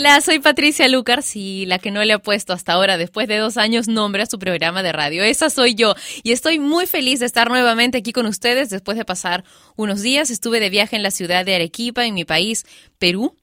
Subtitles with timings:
[0.00, 3.36] Hola, soy Patricia Lucar, y la que no le ha puesto hasta ahora, después de
[3.36, 5.22] dos años, nombre a su programa de radio.
[5.22, 9.04] Esa soy yo y estoy muy feliz de estar nuevamente aquí con ustedes después de
[9.04, 9.44] pasar
[9.76, 10.30] unos días.
[10.30, 12.64] Estuve de viaje en la ciudad de Arequipa, en mi país,
[12.98, 13.36] Perú.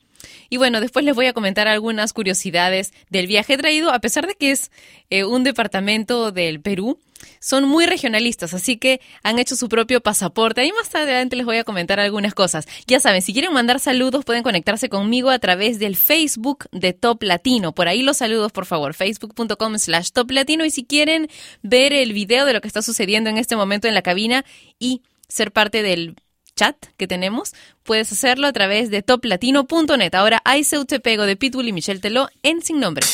[0.50, 4.36] Y bueno, después les voy a comentar algunas curiosidades del viaje traído, a pesar de
[4.36, 4.72] que es
[5.10, 7.00] eh, un departamento del Perú
[7.40, 10.62] son muy regionalistas, así que han hecho su propio pasaporte.
[10.62, 12.67] Ahí más adelante les voy a comentar algunas cosas.
[12.88, 17.23] Ya saben, si quieren mandar saludos pueden conectarse conmigo a través del Facebook de Top
[17.23, 17.73] Latino.
[17.73, 20.66] Por ahí los saludos, por favor, facebook.com slash Top Latino.
[20.66, 21.28] Y si quieren
[21.61, 24.45] ver el video de lo que está sucediendo en este momento en la cabina
[24.80, 26.16] y ser parte del
[26.58, 30.13] chat que tenemos, puedes hacerlo a través de toplatino.net.
[30.13, 33.08] Ahora, I Te Pego de Pitbull y Michelle Teló en Sin Nombre.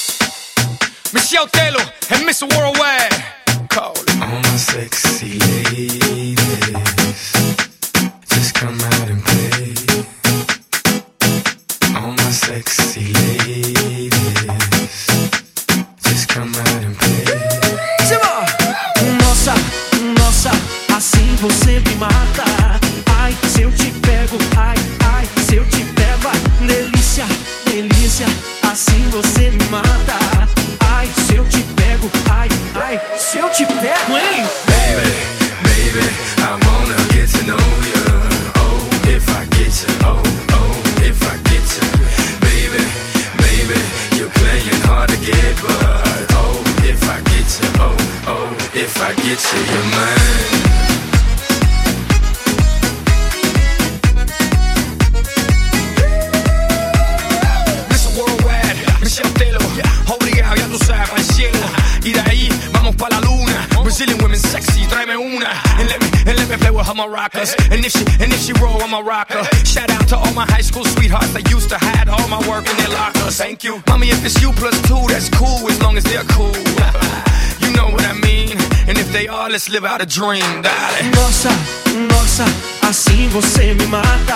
[1.12, 3.34] Michelle Teló en Miss Worldwide.
[3.76, 6.38] All my sexy ladies,
[8.30, 9.74] just come out and play.
[11.96, 13.13] All my sexy
[28.26, 28.53] delícia,
[79.74, 81.10] live out a dream, darling.
[81.16, 81.50] Nossa,
[82.12, 82.46] nossa,
[82.88, 84.33] assim você me mata.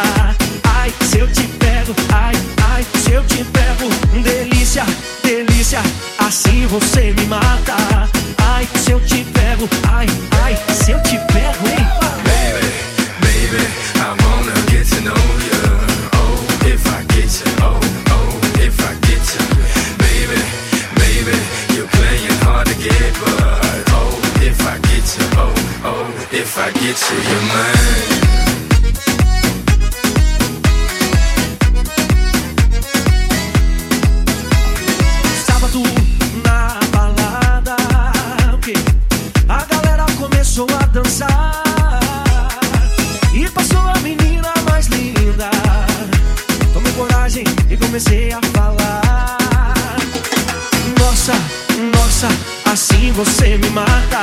[53.07, 54.21] Assim você me mata.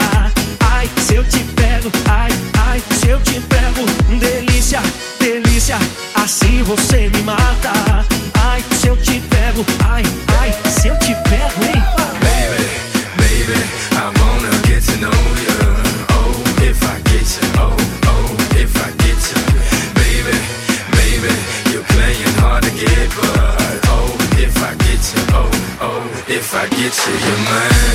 [0.60, 2.30] Ai, se eu te pego, ai,
[2.66, 3.86] ai, se eu te pego,
[4.18, 4.80] delícia,
[5.18, 5.78] delícia,
[6.14, 8.04] assim você me mata.
[8.42, 10.02] Ai, se eu te pego, ai,
[10.38, 11.82] ai, se eu te pego, hein?
[12.20, 12.64] Baby,
[13.16, 13.58] baby,
[13.92, 15.56] I wanna get to know you.
[16.10, 19.40] Oh, if I get you, oh, oh, if I get you.
[19.94, 20.36] Baby,
[20.92, 21.32] baby,
[21.72, 27.12] you're playing hard but oh, if I get you, oh, oh, if I get you,
[27.26, 27.93] you're mine.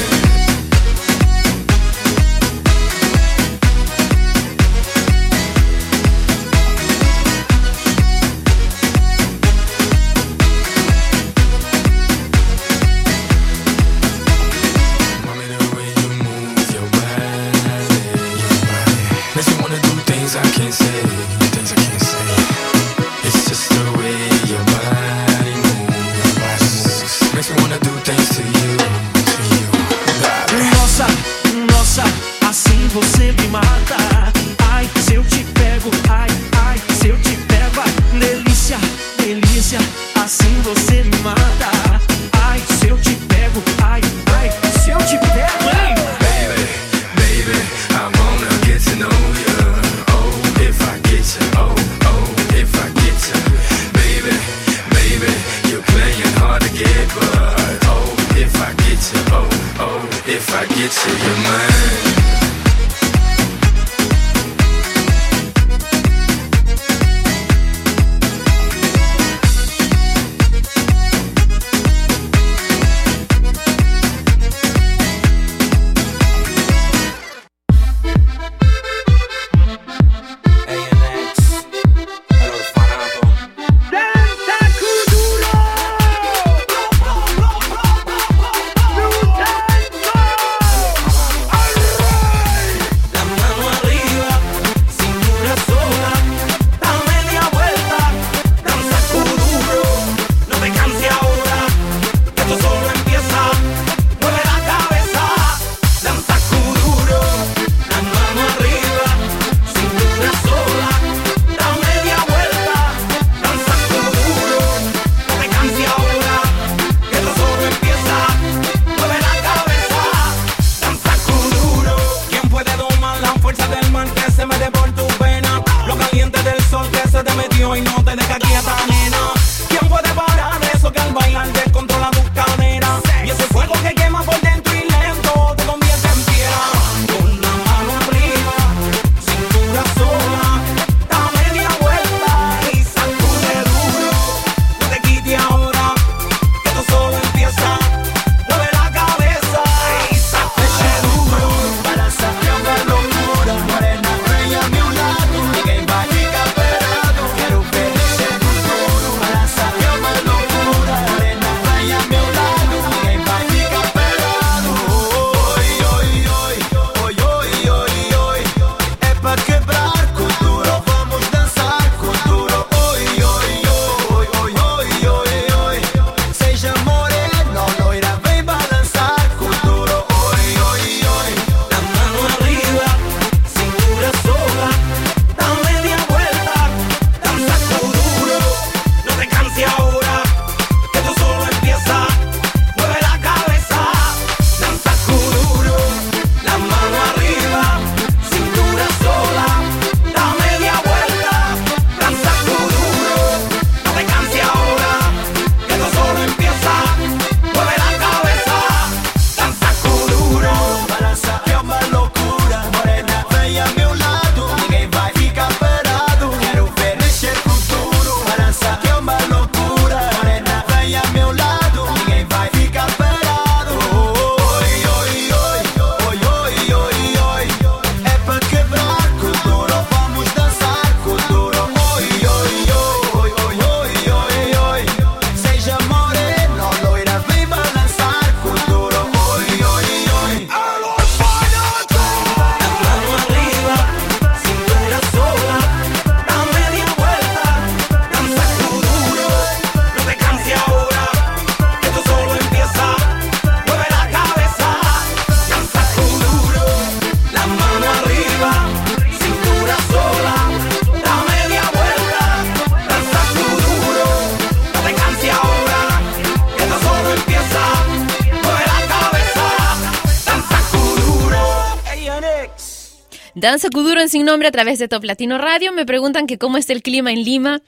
[274.09, 275.71] Sin Nombre a través de Top Latino Radio.
[275.71, 277.61] Me preguntan que cómo está el clima en Lima.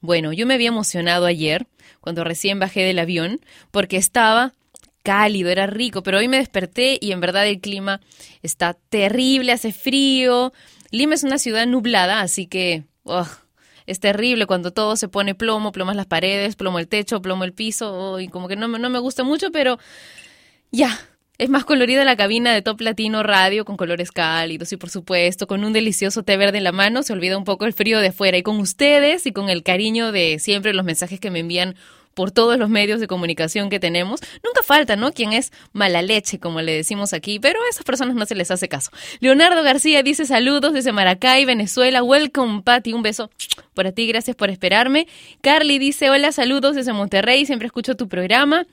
[0.00, 1.66] Bueno, yo me había emocionado ayer,
[2.00, 3.40] cuando recién bajé del avión,
[3.72, 4.52] porque estaba
[5.02, 8.00] cálido, era rico, pero hoy me desperté y en verdad el clima
[8.42, 10.52] está terrible, hace frío.
[10.92, 12.84] Lima es una ciudad nublada, así que
[13.86, 17.54] es terrible cuando todo se pone plomo, plomas las paredes, plomo el techo, plomo el
[17.54, 19.80] piso, y como que no, no me gusta mucho, pero
[20.70, 20.96] ya.
[21.38, 25.46] Es más colorida la cabina de Top Latino Radio con colores cálidos y por supuesto
[25.46, 27.04] con un delicioso té verde en la mano.
[27.04, 30.10] Se olvida un poco el frío de afuera y con ustedes y con el cariño
[30.10, 31.76] de siempre los mensajes que me envían
[32.14, 34.18] por todos los medios de comunicación que tenemos.
[34.42, 35.12] Nunca falta, ¿no?
[35.12, 38.50] Quien es mala leche, como le decimos aquí, pero a esas personas no se les
[38.50, 38.90] hace caso.
[39.20, 42.02] Leonardo García dice saludos desde Maracay, Venezuela.
[42.02, 42.94] Welcome, Patti.
[42.94, 43.30] Un beso
[43.74, 45.06] para ti, gracias por esperarme.
[45.40, 47.46] Carly dice hola, saludos desde Monterrey.
[47.46, 48.66] Siempre escucho tu programa.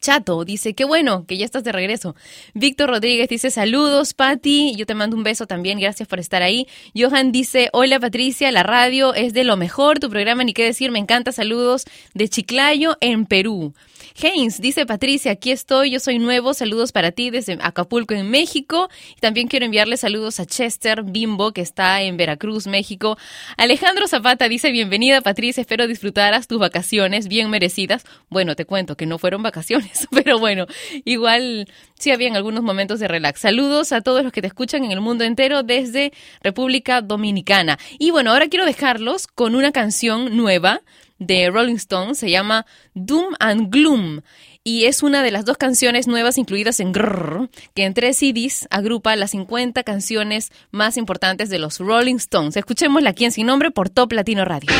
[0.00, 2.14] Chato dice, qué bueno que ya estás de regreso.
[2.54, 4.76] Víctor Rodríguez dice, saludos, Patti.
[4.76, 6.68] Yo te mando un beso también, gracias por estar ahí.
[6.94, 10.92] Johan dice, hola Patricia, la radio es de lo mejor, tu programa ni qué decir,
[10.92, 11.84] me encanta, saludos
[12.14, 13.74] de Chiclayo en Perú.
[14.20, 18.88] Haynes, dice Patricia, aquí estoy, yo soy nuevo, saludos para ti desde Acapulco, en México.
[19.16, 23.16] Y también quiero enviarle saludos a Chester Bimbo, que está en Veracruz, México.
[23.56, 28.04] Alejandro Zapata dice, bienvenida Patricia, espero disfrutaras tus vacaciones bien merecidas.
[28.28, 30.66] Bueno, te cuento que no fueron vacaciones, pero bueno,
[31.04, 33.40] igual sí habían algunos momentos de relax.
[33.40, 37.78] Saludos a todos los que te escuchan en el mundo entero desde República Dominicana.
[37.98, 40.82] Y bueno, ahora quiero dejarlos con una canción nueva
[41.26, 44.20] de Rolling Stone se llama Doom and Gloom
[44.64, 48.68] y es una de las dos canciones nuevas incluidas en Grrr, que en tres CDs
[48.70, 52.56] agrupa las 50 canciones más importantes de los Rolling Stones.
[52.56, 54.70] Escuchémosla aquí en Sin Nombre por Top Latino Radio.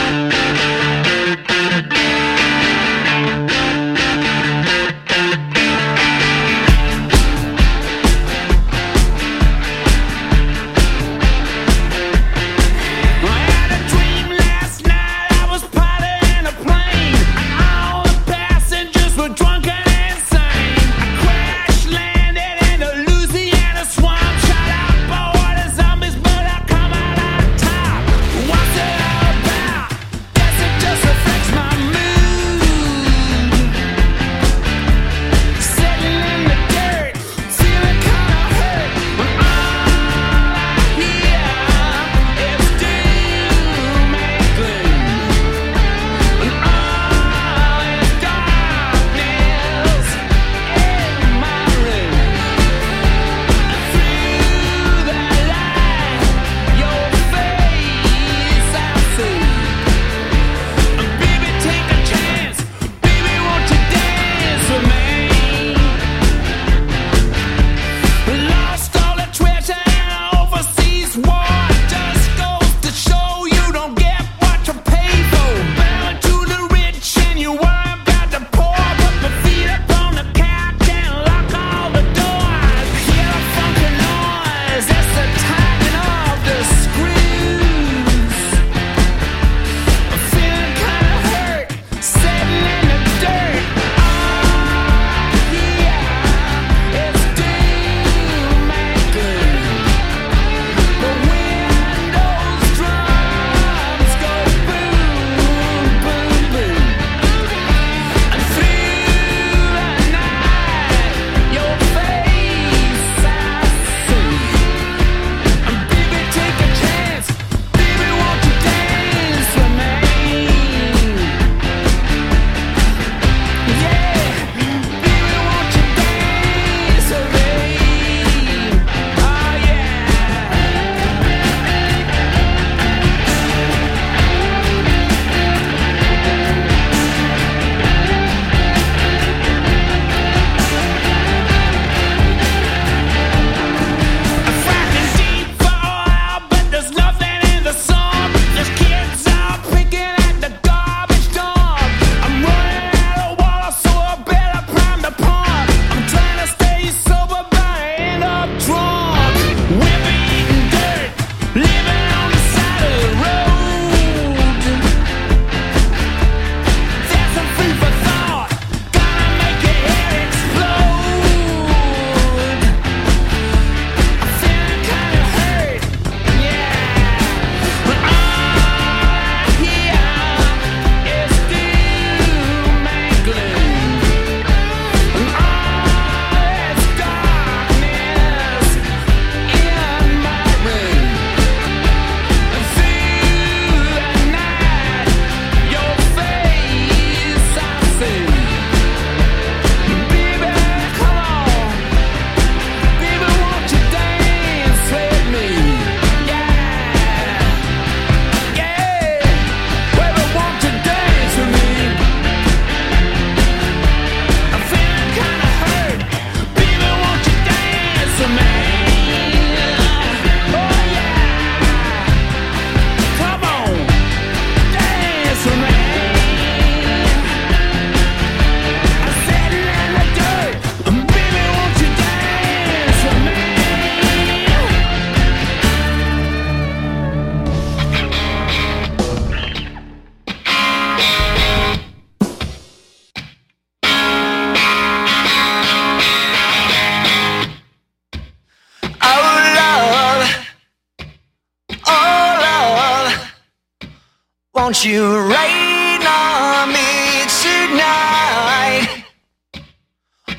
[254.73, 259.05] Won't you rain on me tonight?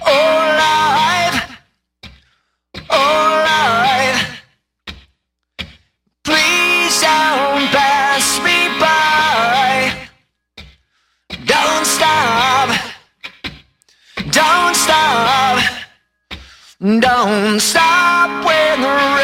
[0.07, 1.59] Oh, life,
[2.89, 4.41] oh, life,
[6.23, 10.09] please don't pass me by.
[11.45, 12.69] Don't stop,
[14.31, 15.63] don't stop,
[16.81, 19.22] don't stop when the rain.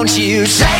[0.00, 0.79] Won't you take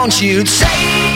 [0.00, 1.09] want you say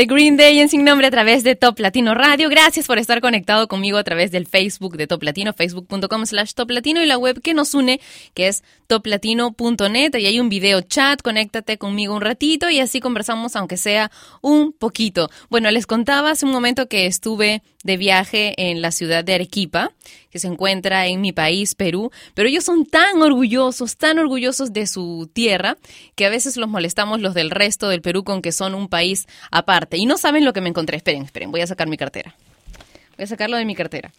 [0.00, 2.48] de Green Day en sin nombre a través de Top Latino Radio.
[2.48, 6.70] Gracias por estar conectado conmigo a través del Facebook de Top Latino, facebook.com slash Top
[6.70, 8.00] Latino y la web que nos une,
[8.32, 10.14] que es toplatino.net.
[10.14, 14.10] Ahí hay un video chat, conéctate conmigo un ratito y así conversamos aunque sea
[14.40, 15.28] un poquito.
[15.50, 19.92] Bueno, les contaba hace un momento que estuve de viaje en la ciudad de Arequipa,
[20.30, 24.86] que se encuentra en mi país, Perú, pero ellos son tan orgullosos, tan orgullosos de
[24.86, 25.78] su tierra,
[26.14, 29.26] que a veces los molestamos los del resto del Perú con que son un país
[29.50, 29.96] aparte.
[29.96, 30.98] Y no saben lo que me encontré.
[30.98, 32.34] Esperen, esperen, voy a sacar mi cartera.
[33.16, 34.12] Voy a sacarlo de mi cartera.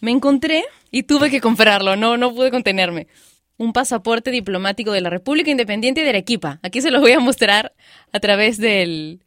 [0.00, 3.08] me encontré y tuve que comprarlo, no, no pude contenerme.
[3.56, 6.60] Un pasaporte diplomático de la República Independiente de Arequipa.
[6.62, 7.72] Aquí se los voy a mostrar
[8.12, 9.20] a través del,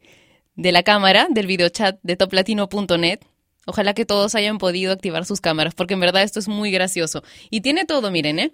[0.56, 3.20] de la cámara del videochat de toplatino.net.
[3.66, 7.22] Ojalá que todos hayan podido activar sus cámaras, porque en verdad esto es muy gracioso.
[7.50, 8.52] Y tiene todo, miren, ¿eh?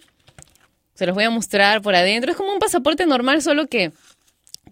[0.94, 2.30] Se los voy a mostrar por adentro.
[2.30, 3.92] Es como un pasaporte normal, solo que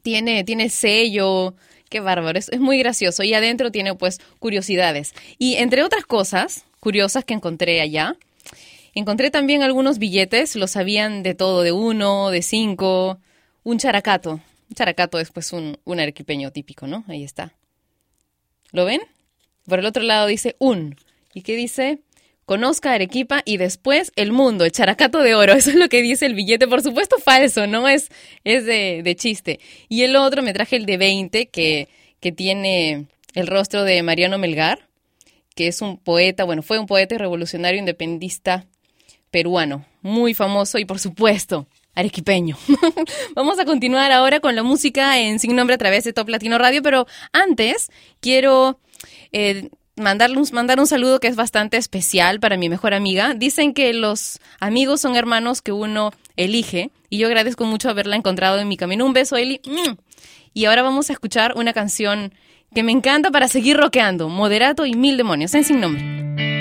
[0.03, 1.55] tiene, tiene sello.
[1.89, 3.23] Qué bárbaro, es, muy gracioso.
[3.23, 5.15] Y adentro tiene pues curiosidades.
[5.39, 8.17] Y entre otras cosas curiosas que encontré allá,
[8.95, 13.19] encontré también algunos billetes, los sabían de todo, de uno, de cinco,
[13.63, 14.41] un characato.
[14.69, 16.13] Un characato es pues un, un
[16.53, 17.05] típico, ¿no?
[17.09, 17.53] Ahí está.
[18.73, 19.01] ¿Lo ven?
[19.69, 20.97] Por el otro lado dice un.
[21.35, 22.01] ¿Y qué dice?
[22.45, 25.53] Conozca Arequipa y después el mundo, el characato de oro.
[25.55, 26.69] Eso es lo que dice el billete.
[26.69, 27.89] Por supuesto, falso, ¿no?
[27.89, 28.11] Es,
[28.45, 29.61] es de, de chiste.
[29.89, 31.89] Y el otro me traje el de 20, que,
[32.21, 34.89] que tiene el rostro de Mariano Melgar,
[35.55, 38.67] que es un poeta, bueno, fue un poeta y revolucionario independista
[39.31, 42.57] peruano, muy famoso y por supuesto arequipeño.
[43.35, 46.59] Vamos a continuar ahora con la música en Sin Nombre a través de Top Latino
[46.59, 48.81] Radio, pero antes quiero
[49.33, 53.35] eh, mandarle mandar un saludo que es bastante especial para mi mejor amiga.
[53.35, 58.59] Dicen que los amigos son hermanos que uno elige y yo agradezco mucho haberla encontrado
[58.59, 59.07] en mi camino.
[59.07, 59.61] Un beso, Eli.
[59.65, 59.97] Mm.
[60.53, 62.33] Y ahora vamos a escuchar una canción
[62.75, 66.56] que me encanta para seguir rockeando, Moderato y Mil Demonios, en Sin Nombre.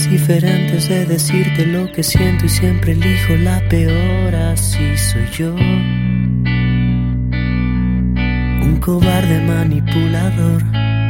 [0.00, 5.54] Diferentes de decirte lo que siento y siempre elijo la peor, así soy yo.
[8.64, 10.62] Un cobarde manipulador.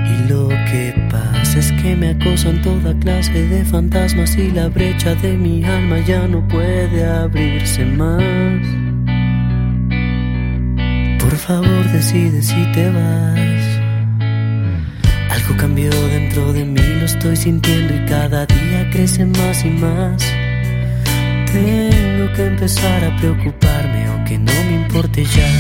[0.05, 5.15] Y lo que pasa es que me acosan toda clase de fantasmas y la brecha
[5.15, 8.21] de mi alma ya no puede abrirse más.
[11.21, 13.72] Por favor decide si te vas.
[15.43, 20.23] Algo cambió dentro de mí, lo estoy sintiendo y cada día crece más y más.
[21.51, 25.51] Tengo que empezar a preocuparme, aunque no me importe ya.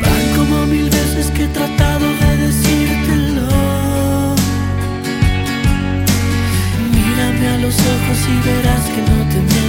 [0.00, 3.48] Van como mil veces que he tratado de decírtelo.
[6.94, 9.61] Mírame a los ojos y verás que no te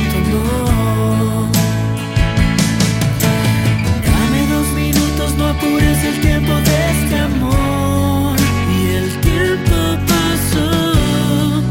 [5.54, 8.36] apures el tiempo de este amor.
[8.78, 9.78] Y el tiempo
[10.12, 10.72] pasó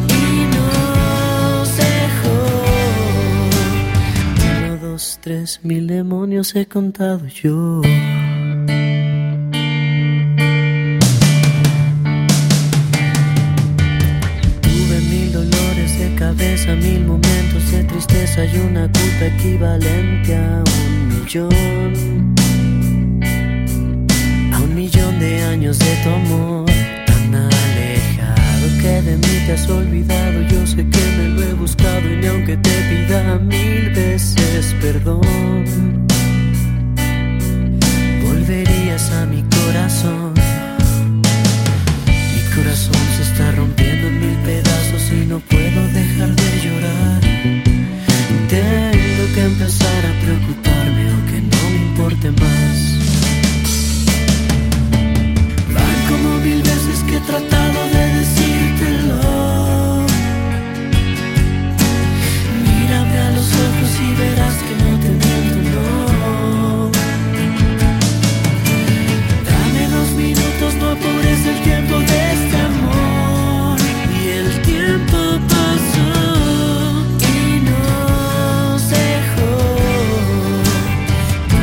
[0.09, 2.37] y nos dejó.
[4.59, 7.83] Uno, dos, tres, mil demonios he contado yo.
[14.63, 21.09] Tuve mil dolores de cabeza, mil momentos de tristeza y una culpa equivalente a un
[21.09, 22.22] millón.
[25.23, 26.67] De años de tu amor,
[27.07, 30.43] tan alejado que de mí te has olvidado.
[30.53, 35.21] Yo sé que me lo he buscado y ni aunque te pida mil veces perdón,
[38.27, 40.35] volverías a mi corazón.
[42.35, 47.21] Mi corazón se está rompiendo en mil pedazos y no puedo dejar de llorar.
[48.57, 52.62] Tengo que empezar a preocuparme aunque no me importe más.
[57.27, 59.17] Tratado de decírtelo.
[62.65, 66.91] Mírame a los ojos y verás que no te miento, no.
[69.49, 73.79] Dame dos minutos, no apures el tiempo de este amor.
[74.21, 76.11] Y el tiempo pasó
[77.21, 79.51] y nos dejó.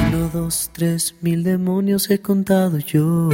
[0.08, 3.30] Uno, dos, tres, mil demonios he contado yo.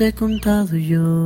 [0.00, 1.24] He contado yo.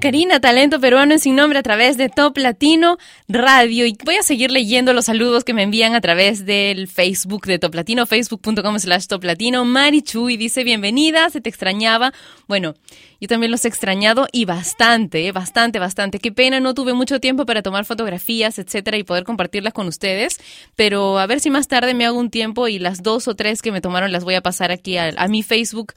[0.00, 3.86] Karina, talento peruano en sin nombre a través de Top Latino Radio.
[3.86, 7.58] Y voy a seguir leyendo los saludos que me envían a través del Facebook de
[7.58, 9.64] Top Latino, facebook.com slash Top Latino.
[9.64, 12.12] Mari Chuy dice, bienvenida, se te extrañaba.
[12.46, 12.74] Bueno,
[13.20, 16.18] yo también los he extrañado y bastante, eh, bastante, bastante.
[16.18, 20.38] Qué pena, no tuve mucho tiempo para tomar fotografías, etcétera, y poder compartirlas con ustedes.
[20.76, 23.62] Pero a ver si más tarde me hago un tiempo y las dos o tres
[23.62, 25.94] que me tomaron las voy a pasar aquí a mi Facebook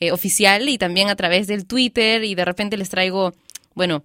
[0.00, 3.32] eh, oficial y también a través del Twitter y de repente les traigo,
[3.74, 4.02] bueno,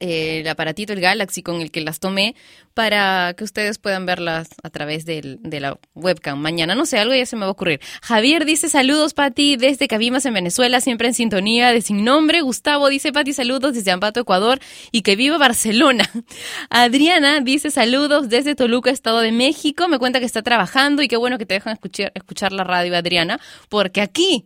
[0.00, 2.34] eh, el aparatito, el Galaxy con el que las tomé
[2.74, 6.74] para que ustedes puedan verlas a través del- de la webcam mañana.
[6.74, 7.80] No sé, algo ya se me va a ocurrir.
[8.02, 12.40] Javier dice saludos, Pati, desde Cabimas en Venezuela, siempre en sintonía de Sin Nombre.
[12.42, 14.58] Gustavo dice, Pati, saludos desde Ambato, Ecuador
[14.90, 16.04] y que viva Barcelona.
[16.68, 19.88] Adriana dice saludos desde Toluca, Estado de México.
[19.88, 22.94] Me cuenta que está trabajando y qué bueno que te dejan escuchar, escuchar la radio,
[22.96, 24.44] Adriana, porque aquí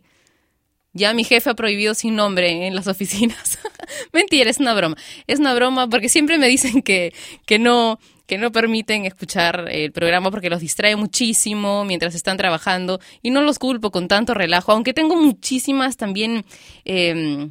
[0.93, 3.59] ya mi jefe ha prohibido sin nombre en las oficinas.
[4.13, 4.95] Mentira, es una broma.
[5.27, 7.13] Es una broma porque siempre me dicen que,
[7.45, 13.01] que no que no permiten escuchar el programa porque los distrae muchísimo mientras están trabajando
[13.21, 16.45] y no los culpo con tanto relajo, aunque tengo muchísimas también
[16.85, 17.49] eh,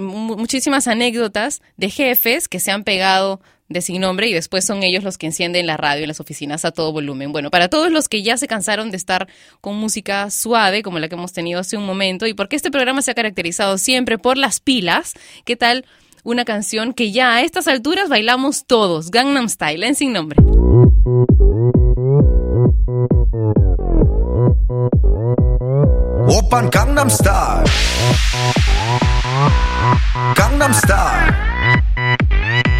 [0.00, 4.82] mu- muchísimas anécdotas de jefes que se han pegado de sin nombre y después son
[4.82, 7.32] ellos los que encienden la radio en las oficinas a todo volumen.
[7.32, 9.28] Bueno, para todos los que ya se cansaron de estar
[9.60, 13.00] con música suave como la que hemos tenido hace un momento y porque este programa
[13.00, 15.86] se ha caracterizado siempre por las pilas, ¿qué tal
[16.24, 20.38] una canción que ya a estas alturas bailamos todos, Gangnam Style en sin nombre?
[26.28, 27.64] Open Gangnam Style.
[30.34, 32.79] Gangnam Style.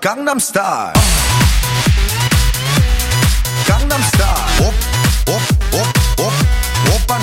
[0.00, 0.92] Gangnam Style.
[3.66, 4.66] Gangnam Style.
[4.66, 4.74] Op,
[5.28, 5.42] op,
[5.74, 6.32] op, op.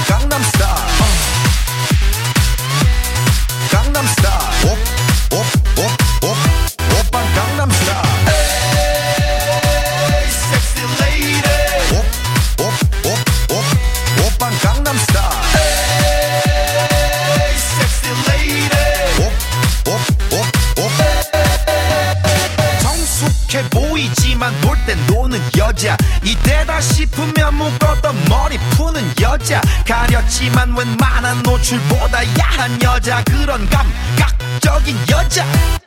[0.05, 0.86] Gangnam Style.
[32.57, 35.86] 이상한 여자 그런 감각적인 여자.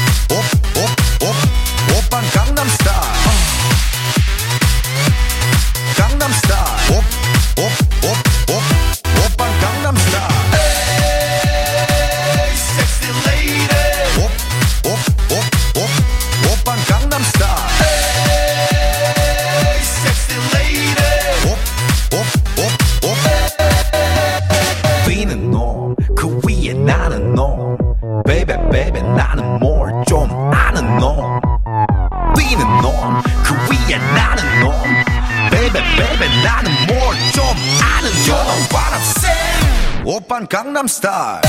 [41.01, 41.41] star.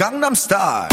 [0.00, 0.89] Gangnam Style.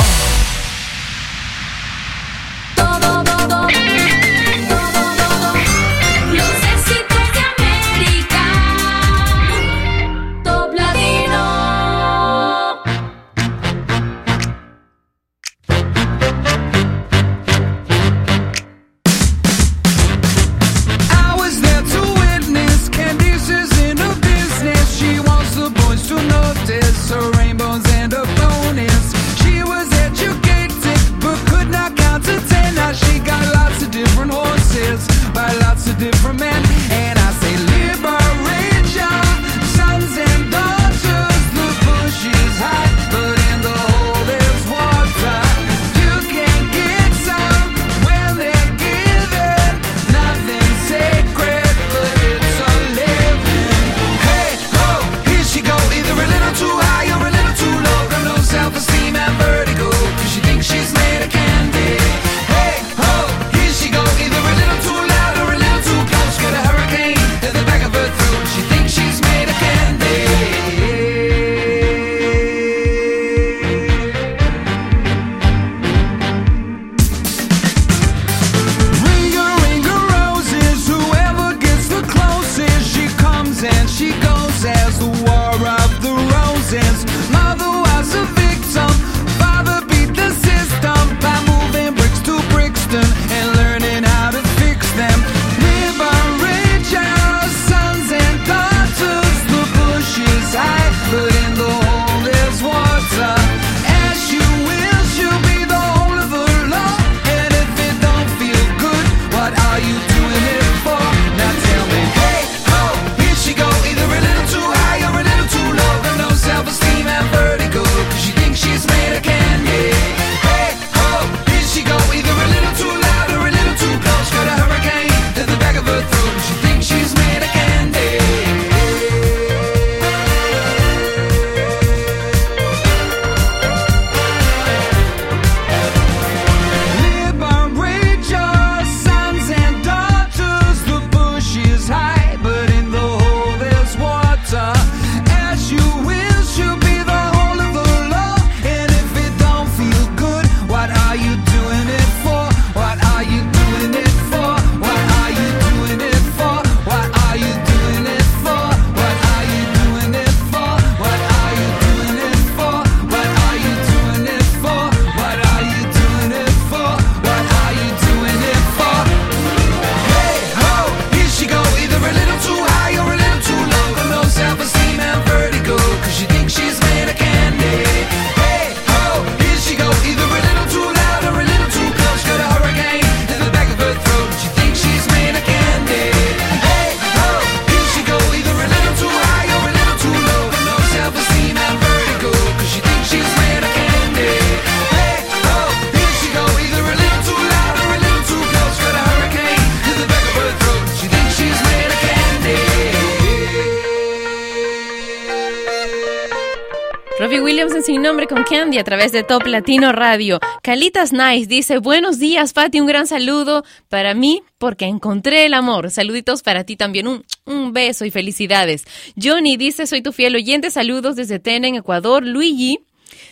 [208.79, 210.39] A través de Top Latino Radio.
[210.61, 215.89] Calitas Nice dice, buenos días, Pati, un gran saludo para mí porque encontré el amor.
[215.89, 218.83] Saluditos para ti también, un, un beso y felicidades.
[219.21, 222.23] Johnny dice, soy tu fiel oyente, saludos desde Tenen, Ecuador.
[222.23, 222.79] Luigi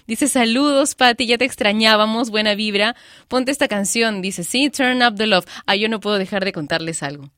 [0.07, 2.95] Dice, saludos, Pati, ya te extrañábamos, buena vibra.
[3.27, 4.21] Ponte esta canción.
[4.21, 5.45] Dice, sí, Turn Up the Love.
[5.67, 7.29] Ah, yo no puedo dejar de contarles algo.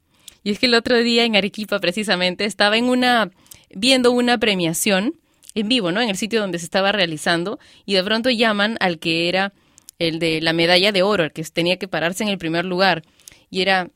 [0.43, 3.31] Y es que el otro día en Arequipa, precisamente, estaba en una,
[3.69, 5.15] viendo una premiación
[5.59, 6.01] en vivo, ¿no?
[6.01, 9.53] En el sitio donde se estaba realizando y de pronto llaman al que era
[9.99, 13.03] el de la medalla de oro, el que tenía que pararse en el primer lugar
[13.49, 13.89] y era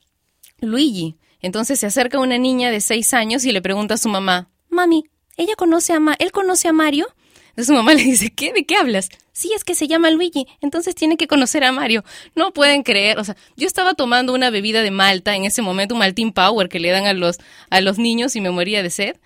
[0.59, 1.16] Luigi.
[1.41, 5.05] Entonces se acerca una niña de seis años y le pregunta a su mamá, mami,
[5.38, 7.07] ¿ella conoce a Ma él conoce a Mario?
[7.49, 8.53] Entonces su mamá le dice, ¿qué?
[8.53, 9.09] ¿De qué hablas?
[9.34, 12.03] Sí, es que se llama Luigi, entonces tiene que conocer a Mario.
[12.36, 15.95] No pueden creer, o sea, yo estaba tomando una bebida de Malta en ese momento,
[15.95, 17.38] un Maltín Power que le dan a los,
[17.70, 19.18] a los niños y me moría de sed.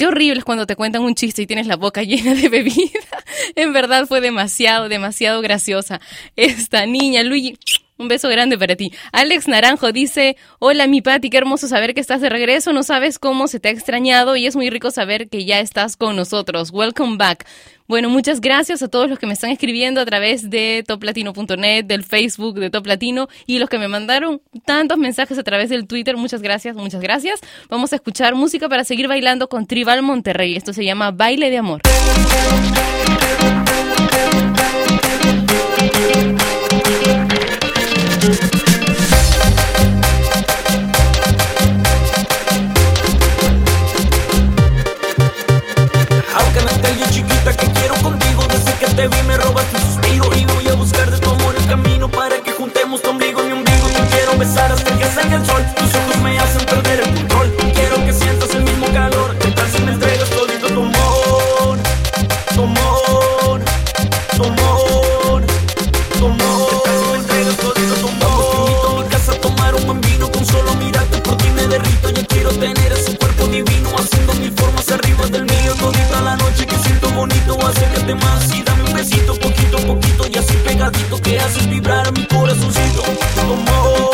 [0.00, 3.00] Qué horrible es cuando te cuentan un chiste y tienes la boca llena de bebida.
[3.54, 6.00] en verdad fue demasiado, demasiado graciosa
[6.36, 7.22] esta niña.
[7.22, 7.58] Luigi,
[8.00, 8.92] un beso grande para ti.
[9.12, 13.18] Alex Naranjo dice, hola mi Pati, qué hermoso saber que estás de regreso, no sabes
[13.18, 16.70] cómo se te ha extrañado y es muy rico saber que ya estás con nosotros.
[16.72, 17.46] Welcome back.
[17.86, 22.04] Bueno, muchas gracias a todos los que me están escribiendo a través de toplatino.net, del
[22.04, 26.16] Facebook de Top Latino y los que me mandaron tantos mensajes a través del Twitter.
[26.16, 27.40] Muchas gracias, muchas gracias.
[27.68, 30.54] Vamos a escuchar música para seguir bailando con Tribal Monterrey.
[30.54, 31.80] Esto se llama Baile de Amor.
[55.20, 55.64] Que salga el sol.
[55.76, 57.54] Tus ojos me hacen perder el control.
[57.74, 61.78] Quiero que sientas el mismo calor ¿Qué tal si me entregas todito tu amor?
[62.54, 63.60] Tu amor.
[64.36, 65.42] Tu amor.
[66.18, 66.68] Tu amor.
[66.70, 68.20] ¿Qué tal si me entregas todito tu amor?
[68.20, 71.48] Vamos, invito a mi casa a tomar un buen vino Con solo mirarte por ti
[71.50, 72.10] me derrito.
[72.10, 75.74] Ya quiero tener ese cuerpo divino Haciendo mil formas arriba del mío.
[75.78, 80.26] Todita la noche que siento bonito Acércate más y dame un besito Poquito a poquito.
[80.26, 83.02] Y así pegadito Que haces vibrar a mi corazoncito.
[83.02, 84.09] Como corazoncito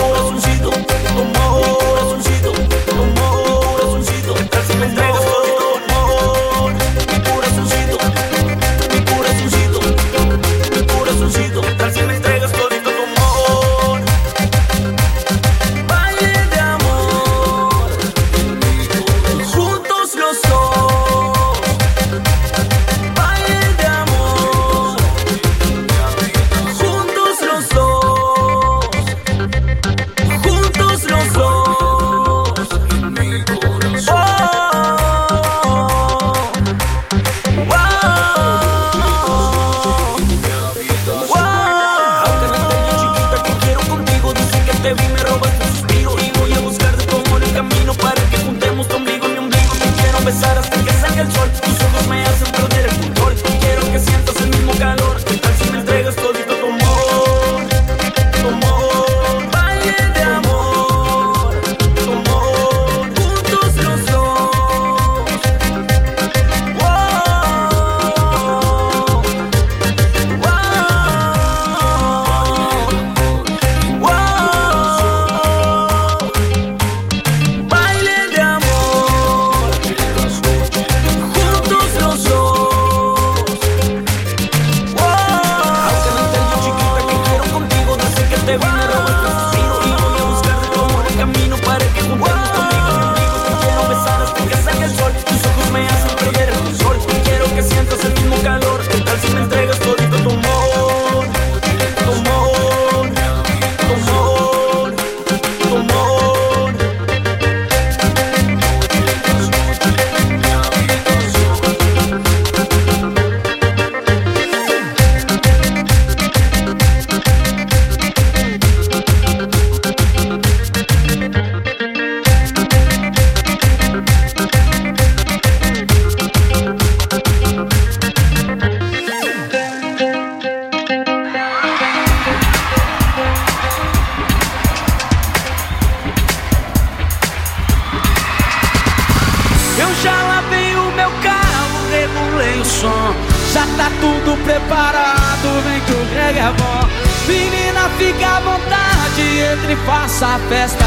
[142.81, 143.15] som.
[143.53, 146.89] Já tá tudo preparado, vem que o Greg é bom.
[147.27, 149.23] Menina, fica à vontade,
[149.53, 150.85] entre e faça a festa.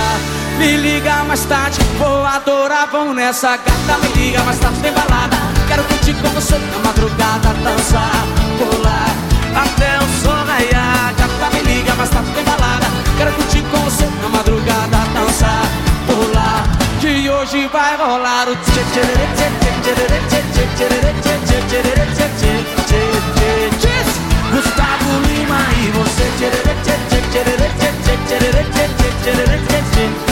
[0.58, 3.98] Me liga mais tarde, vou adorar, vão nessa gata.
[4.02, 5.38] Me liga mais tarde, tem balada.
[5.68, 8.26] Quero curtir com você na madrugada, dançar,
[8.58, 11.14] pular até o sol raiar.
[11.18, 12.88] Gata me liga, mas tá tem balada.
[13.18, 14.59] Quero curtir com você na madrugada,
[17.52, 18.84] hoje vai rolar o tchê
[24.52, 27.44] Gustavo Lima e você tchê tchê tchê tchê
[27.80, 28.70] tchê tchê tchê
[29.10, 30.29] tchê tchê tchê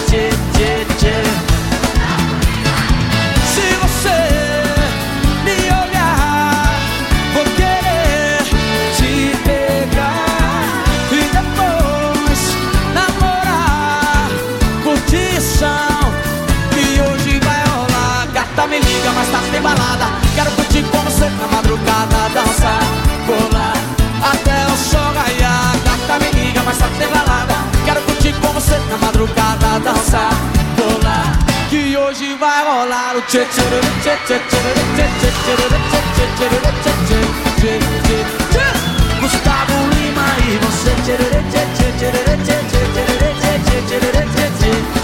[22.38, 22.80] dançar,
[23.26, 23.78] pular
[24.32, 25.74] até o sol raiar.
[25.86, 27.56] Gata me liga, mas tá sem balada.
[27.86, 30.34] Quero curtir com você na madrugada, dançar,
[30.76, 31.40] pular.
[31.70, 33.64] Que hoje vai rolar o tchê tchê
[34.04, 36.54] tchê tchê tchê tchê tchê tchê tchê tchê
[37.58, 37.74] tchê
[38.52, 38.66] tchê
[39.20, 43.12] Gustavo Lima e você tchê tchê tchê tchê tchê tchê tchê
[43.48, 44.97] tchê tchê tchê tchê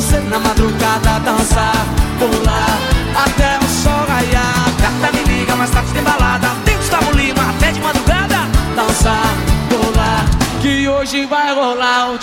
[0.00, 1.86] você na madrugada Dançar,
[2.18, 2.78] pular,
[3.14, 7.70] até o sol raiar Gata me liga, mas tarde tem balada Tem Gustavo Lima, até
[7.70, 9.34] de madrugada Dançar,
[9.68, 10.24] pular,
[10.62, 12.18] que hoje vai rolar o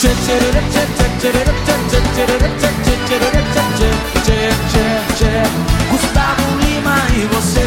[5.91, 7.57] Gustavo Lima e você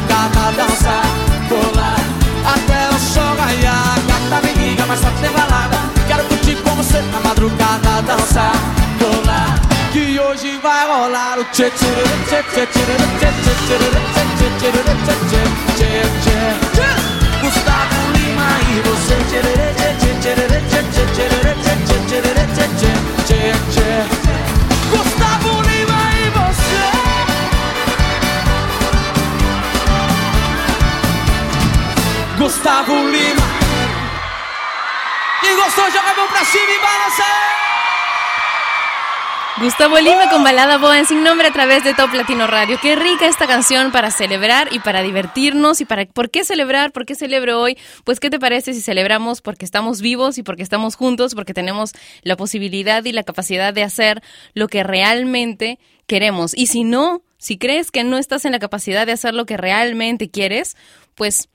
[0.00, 1.02] madrugada, dançar,
[1.48, 2.00] pular
[2.44, 3.98] até o sol raiar.
[4.06, 5.78] Gata me liga, mas tá sem balada.
[6.06, 8.52] Quero curtir com você na madrugada, dançar,
[8.98, 9.60] pular
[9.92, 11.86] que hoje vai rolar o tchê tchê
[12.28, 14.16] tchê tchê tchê tchê tchê tchê
[14.58, 14.76] tchê tchê
[15.76, 16.29] tchê tchê
[39.58, 42.78] Gustavo Lima con balada boa en sin nombre a través de Top Latino Radio.
[42.82, 46.92] Qué rica esta canción para celebrar y para divertirnos y para ¿por qué celebrar?
[46.92, 47.78] ¿Por qué celebro hoy?
[48.04, 51.92] Pues ¿qué te parece si celebramos porque estamos vivos y porque estamos juntos, porque tenemos
[52.22, 56.52] la posibilidad y la capacidad de hacer lo que realmente queremos?
[56.54, 59.56] Y si no, si crees que no estás en la capacidad de hacer lo que
[59.56, 60.76] realmente quieres,
[61.14, 61.48] pues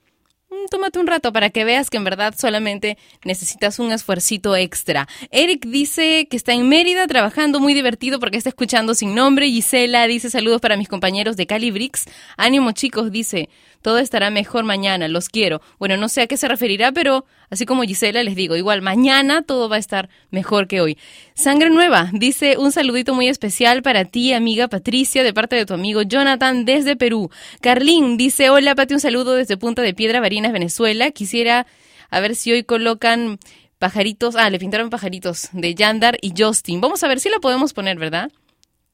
[0.70, 5.08] Tómate un rato para que veas que en verdad solamente necesitas un esfuercito extra.
[5.32, 9.48] Eric dice que está en Mérida trabajando muy divertido porque está escuchando sin nombre.
[9.48, 12.06] Gisela dice saludos para mis compañeros de Calibrix.
[12.38, 13.50] Ánimo chicos, dice,
[13.82, 15.62] todo estará mejor mañana, los quiero.
[15.78, 19.42] Bueno, no sé a qué se referirá, pero así como Gisela les digo, igual mañana
[19.42, 20.98] todo va a estar mejor que hoy.
[21.34, 25.74] Sangre Nueva dice un saludito muy especial para ti, amiga Patricia, de parte de tu
[25.74, 27.30] amigo Jonathan desde Perú.
[27.62, 31.12] Carlín dice, hola Pati, un saludo desde Punta de Piedra, Barinas, Venezuela.
[31.12, 31.66] Quisiera
[32.10, 33.40] a ver si hoy colocan
[33.80, 36.82] pajaritos, ah, le pintaron pajaritos de Yandar y Justin.
[36.82, 38.32] Vamos a ver si la podemos poner, ¿verdad?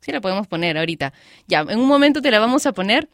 [0.01, 1.13] Sí la podemos poner ahorita.
[1.47, 3.07] Ya, en un momento te la vamos a poner,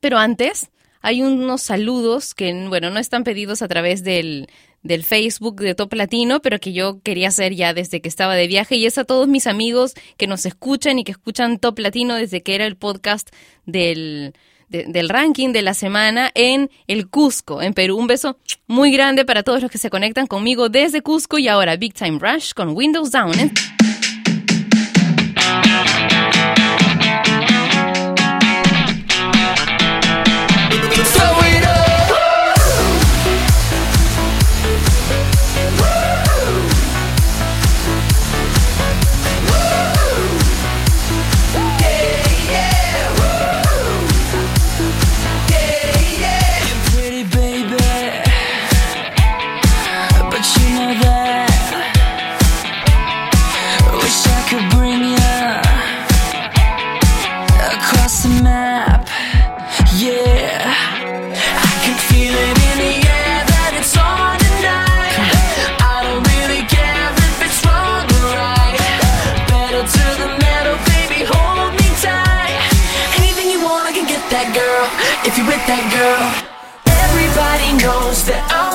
[0.00, 0.70] pero antes
[1.04, 4.48] hay unos saludos que, bueno, no están pedidos a través del,
[4.82, 8.46] del Facebook de Top Latino, pero que yo quería hacer ya desde que estaba de
[8.46, 8.76] viaje.
[8.76, 12.42] Y es a todos mis amigos que nos escuchan y que escuchan Top Latino desde
[12.42, 13.28] que era el podcast
[13.66, 14.32] del,
[14.68, 17.98] de- del ranking de la semana en el Cusco, en Perú.
[17.98, 21.76] Un beso muy grande para todos los que se conectan conmigo desde Cusco y ahora
[21.76, 23.38] Big Time Rush con Windows Down.
[23.38, 23.52] ¿eh?
[74.44, 74.84] that girl,
[75.24, 76.20] if you with that girl.
[76.84, 78.73] Everybody knows that I'm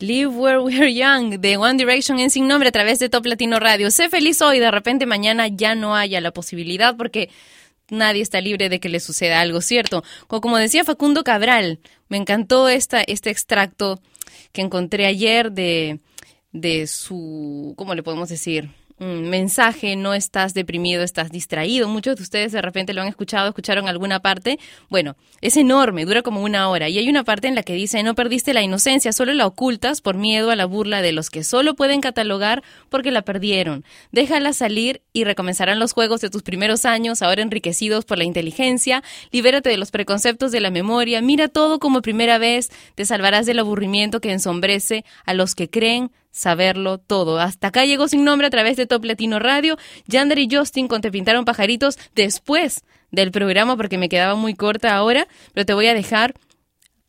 [0.00, 3.58] Live Where We're Young de One Direction en sin nombre a través de Top Latino
[3.58, 3.90] Radio.
[3.90, 7.30] Sé feliz hoy, de repente mañana ya no haya la posibilidad porque
[7.90, 10.04] nadie está libre de que le suceda algo, ¿cierto?
[10.28, 14.00] Como, decía Facundo Cabral, me encantó esta, este extracto
[14.52, 15.98] que encontré ayer de,
[16.52, 18.70] de su, ¿cómo le podemos decir?
[18.98, 21.88] Mensaje, no estás deprimido, estás distraído.
[21.88, 24.58] Muchos de ustedes de repente lo han escuchado, escucharon alguna parte.
[24.88, 26.88] Bueno, es enorme, dura como una hora.
[26.88, 30.00] Y hay una parte en la que dice, no perdiste la inocencia, solo la ocultas
[30.00, 33.84] por miedo a la burla de los que solo pueden catalogar porque la perdieron.
[34.10, 39.04] Déjala salir y recomenzarán los juegos de tus primeros años, ahora enriquecidos por la inteligencia.
[39.30, 41.22] Libérate de los preconceptos de la memoria.
[41.22, 42.70] Mira todo como primera vez.
[42.94, 47.40] Te salvarás del aburrimiento que ensombrece a los que creen saberlo todo.
[47.40, 49.76] Hasta acá llegó sin nombre a través de Top Latino Radio.
[50.06, 54.94] Yander y Justin con Te Pintaron Pajaritos después del programa porque me quedaba muy corta
[54.94, 56.34] ahora, pero te voy a dejar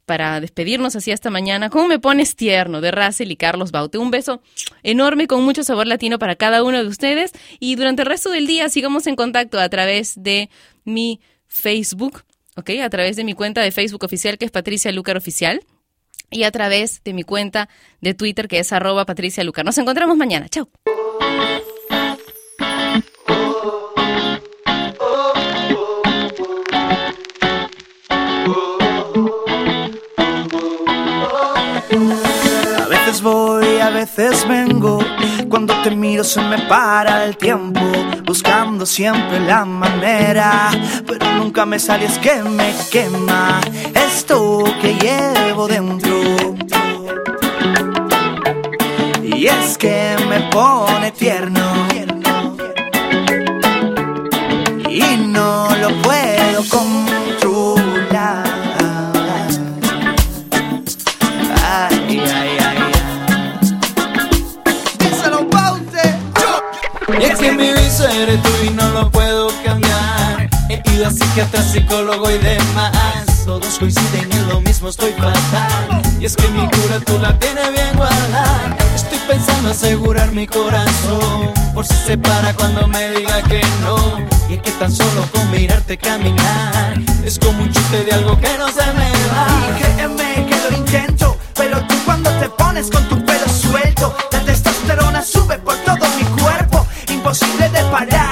[0.05, 1.69] para despedirnos así esta mañana.
[1.69, 2.81] ¿Cómo me pones tierno?
[2.81, 3.99] De Russell y Carlos Baute.
[3.99, 4.41] Un beso
[4.81, 8.47] enorme con mucho sabor latino para cada uno de ustedes y durante el resto del
[8.47, 10.49] día sigamos en contacto a través de
[10.83, 12.23] mi Facebook,
[12.55, 12.71] ¿ok?
[12.81, 15.61] A través de mi cuenta de Facebook oficial que es Patricia Lucar Oficial
[16.29, 17.69] y a través de mi cuenta
[18.01, 19.65] de Twitter que es arroba Patricia Lucar.
[19.65, 20.47] Nos encontramos mañana.
[20.49, 20.69] Chao.
[32.77, 34.99] A veces voy, a veces vengo.
[35.49, 37.81] Cuando te miro se me para el tiempo.
[38.23, 40.69] Buscando siempre la manera.
[41.07, 43.59] Pero nunca me sale, es que me quema.
[43.93, 46.19] Esto que llevo dentro.
[49.23, 51.87] Y es que me pone tierno.
[54.87, 56.18] Y no lo puedo
[71.39, 73.45] psiquiatra, psicólogo y demás.
[73.45, 76.01] Todos coinciden en lo mismo, estoy fatal.
[76.19, 78.75] Y es que mi cura tú la tienes bien guardada.
[78.93, 81.51] Estoy pensando asegurar mi corazón.
[81.73, 84.19] Por si se para cuando me diga que no.
[84.49, 86.99] Y es que tan solo con mirarte caminar.
[87.23, 89.47] Es como un chiste de algo que no se me va.
[89.69, 94.39] Y créeme que lo intento, pero tú cuando te pones con tu pelo suelto, la
[94.41, 98.28] testosterona sube por todo mi cuerpo, imposible de parar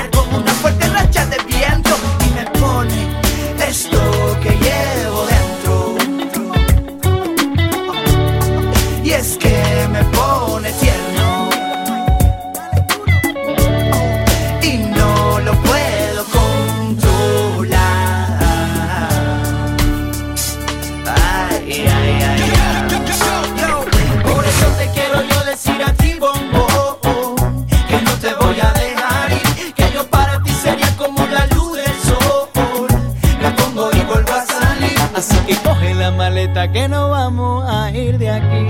[36.65, 38.67] que no vamos a ir de aquí.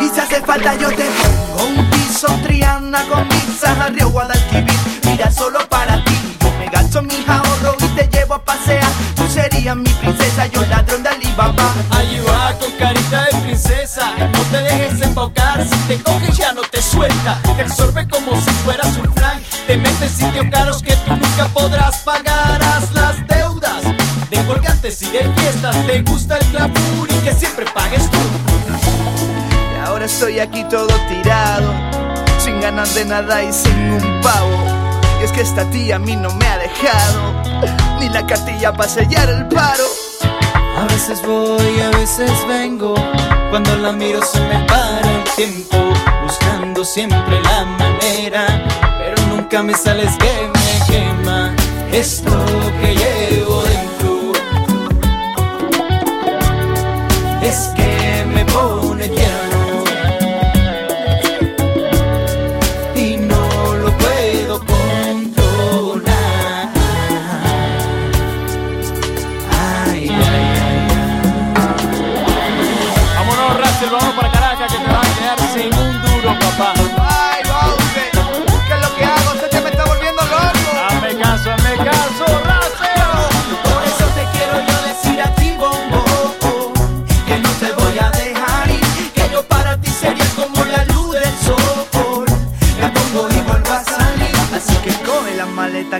[0.00, 4.74] Y si hace falta yo te pongo un piso Triana con pizzas a Río Guadalquivir.
[5.04, 8.88] Mira solo para ti, yo me gasto mis ahorros y te llevo a pasear.
[9.14, 11.74] Tú serías mi princesa, yo ladrón de Alibaba.
[11.90, 16.62] Allí va con carita de princesa, no te dejes embaucar, si te coge ya no
[16.62, 20.96] te suelta, te absorbe como si fueras un flan, te mete en sitios caros que
[20.96, 23.03] tú nunca podrás pagar, haz las deudas
[24.84, 28.18] colgantes y de fiestas, te gusta el glamour y que siempre pagues tú.
[29.74, 31.72] Y ahora estoy aquí todo tirado
[32.38, 34.50] Sin ganas de nada y sin un pavo
[35.20, 37.42] Y es que esta tía a mí no me ha dejado
[38.00, 39.84] Ni la cartilla para sellar el paro
[40.78, 42.94] A veces voy, a veces vengo.
[43.50, 45.76] Cuando la miro se me para el tiempo.
[46.22, 48.46] Buscando siempre la manera.
[48.98, 51.54] Pero nunca me sales que me quema.
[51.92, 52.30] Esto
[52.80, 53.93] que llevo dentro.
[57.44, 58.03] Es que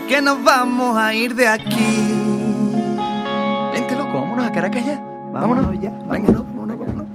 [0.01, 2.15] que nos vamos a ir de aquí
[3.73, 5.01] Vente loco, vámonos a Caracas ya.
[5.33, 7.07] Vámonos ya, vámonos, vámonos, vámonos.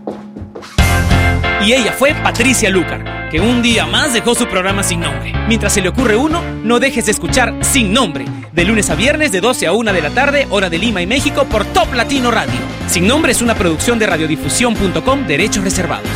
[1.66, 5.34] Y ella fue Patricia Lucar, que un día más dejó su programa sin nombre.
[5.48, 9.32] Mientras se le ocurre uno, no dejes de escuchar Sin Nombre, de lunes a viernes
[9.32, 12.32] de 12 a 1 de la tarde, hora de Lima y México, por Top Latino
[12.32, 12.60] Radio.
[12.88, 16.08] Sin Nombre es una producción de radiodifusión.com, derechos reservados.